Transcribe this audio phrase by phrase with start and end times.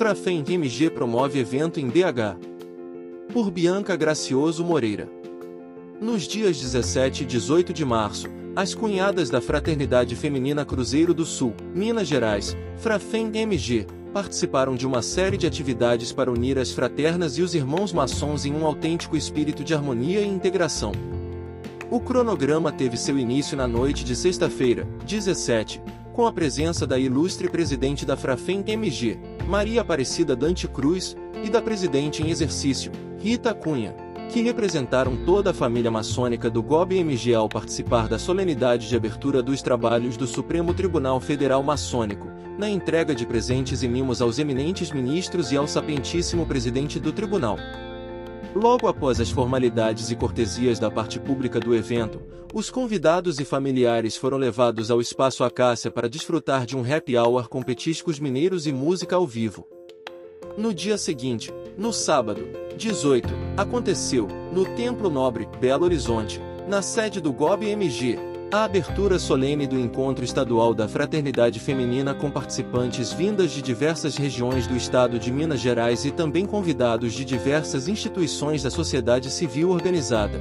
[0.00, 2.38] Frafem MG promove evento em BH.
[3.34, 5.06] Por Bianca Gracioso Moreira.
[6.00, 8.26] Nos dias 17 e 18 de março,
[8.56, 15.02] as cunhadas da Fraternidade Feminina Cruzeiro do Sul, Minas Gerais, Frafem MG, participaram de uma
[15.02, 19.62] série de atividades para unir as fraternas e os irmãos maçons em um autêntico espírito
[19.62, 20.92] de harmonia e integração.
[21.90, 25.78] O cronograma teve seu início na noite de sexta-feira, 17,
[26.20, 29.18] com a presença da ilustre presidente da Frafem MG,
[29.48, 33.96] Maria Aparecida Dante Cruz, e da presidente em exercício, Rita Cunha,
[34.30, 39.62] que representaram toda a família maçônica do GOB-MG ao participar da solenidade de abertura dos
[39.62, 42.28] trabalhos do Supremo Tribunal Federal Maçônico,
[42.58, 47.56] na entrega de presentes e mimos aos eminentes ministros e ao sapientíssimo presidente do tribunal.
[48.54, 52.20] Logo após as formalidades e cortesias da parte pública do evento,
[52.52, 57.48] os convidados e familiares foram levados ao Espaço Acácia para desfrutar de um happy hour
[57.48, 59.66] com petiscos mineiros e música ao vivo.
[60.58, 67.32] No dia seguinte, no sábado, 18, aconteceu, no Templo Nobre, Belo Horizonte, na sede do
[67.32, 74.16] GOB-MG, a abertura solene do Encontro Estadual da Fraternidade Feminina com participantes vindas de diversas
[74.16, 79.70] regiões do estado de Minas Gerais e também convidados de diversas instituições da sociedade civil
[79.70, 80.40] organizada.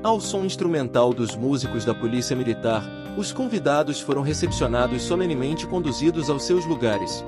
[0.00, 2.84] Ao som instrumental dos músicos da Polícia Militar,
[3.16, 7.24] os convidados foram recepcionados solenemente conduzidos aos seus lugares.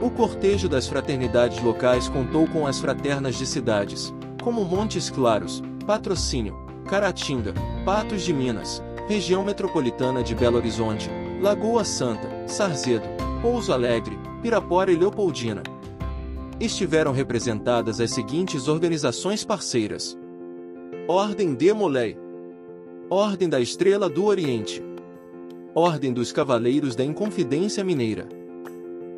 [0.00, 6.56] O cortejo das fraternidades locais contou com as fraternas de cidades, como Montes Claros, Patrocínio,
[6.88, 7.52] Caratinga,
[7.84, 13.06] Patos de Minas, região metropolitana de Belo Horizonte, Lagoa Santa, Sarzedo,
[13.40, 15.62] Pouso Alegre, Pirapora e Leopoldina.
[16.60, 20.16] Estiveram representadas as seguintes organizações parceiras:
[21.08, 22.16] Ordem de Molay,
[23.10, 24.82] Ordem da Estrela do Oriente,
[25.74, 28.28] Ordem dos Cavaleiros da Inconfidência Mineira.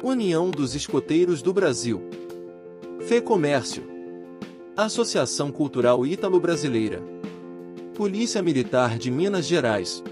[0.02, 2.02] União dos Escoteiros do Brasil.
[3.00, 3.82] Fê Comércio.
[4.76, 7.13] Associação Cultural Ítalo-Brasileira.
[7.94, 10.02] Polícia Militar de Minas Gerais.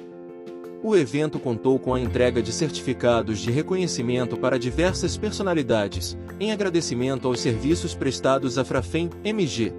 [0.84, 7.26] O evento contou com a entrega de certificados de reconhecimento para diversas personalidades, em agradecimento
[7.26, 9.72] aos serviços prestados à Frafem MG.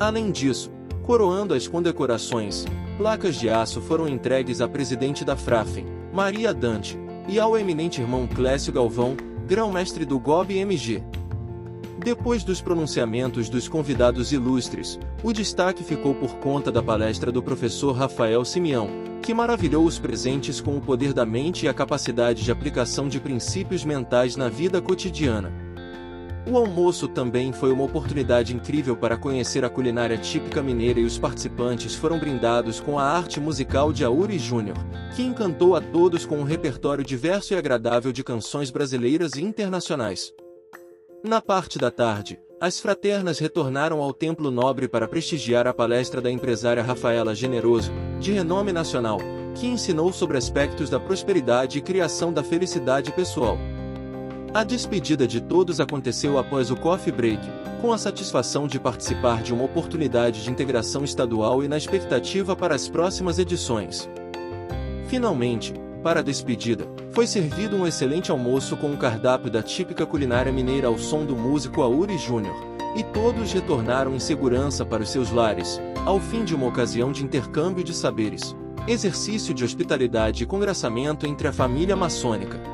[0.00, 0.72] Além disso,
[1.04, 2.64] coroando as condecorações,
[2.98, 6.98] placas de aço foram entregues à presidente da Frafem, Maria Dante,
[7.28, 9.16] e ao eminente irmão Clécio Galvão,
[9.46, 11.00] grão-mestre do GOB-MG.
[11.98, 17.92] Depois dos pronunciamentos dos convidados ilustres, o destaque ficou por conta da palestra do professor
[17.92, 18.88] Rafael Simeão,
[19.22, 23.20] que maravilhou os presentes com o poder da mente e a capacidade de aplicação de
[23.20, 25.52] princípios mentais na vida cotidiana.
[26.46, 31.16] O almoço também foi uma oportunidade incrível para conhecer a culinária típica mineira e os
[31.16, 34.76] participantes foram brindados com a arte musical de Auri Júnior,
[35.16, 40.34] que encantou a todos com um repertório diverso e agradável de canções brasileiras e internacionais.
[41.24, 46.30] Na parte da tarde, as fraternas retornaram ao Templo Nobre para prestigiar a palestra da
[46.30, 47.90] empresária Rafaela Generoso,
[48.20, 49.18] de renome nacional,
[49.54, 53.56] que ensinou sobre aspectos da prosperidade e criação da felicidade pessoal.
[54.52, 57.40] A despedida de todos aconteceu após o coffee break,
[57.80, 62.74] com a satisfação de participar de uma oportunidade de integração estadual e na expectativa para
[62.74, 64.10] as próximas edições.
[65.08, 70.50] Finalmente, para a despedida, foi servido um excelente almoço com um cardápio da típica culinária
[70.50, 72.56] mineira ao som do músico Auri Júnior,
[72.96, 77.24] e todos retornaram em segurança para os seus lares, ao fim de uma ocasião de
[77.24, 78.56] intercâmbio de saberes,
[78.88, 82.73] exercício de hospitalidade e congraçamento entre a família maçônica.